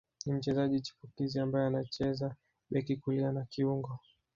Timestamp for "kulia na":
2.97-3.45